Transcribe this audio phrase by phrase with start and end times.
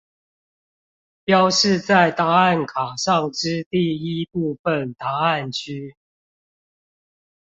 [1.25, 5.95] 標示在答案卡上之第一部分答案區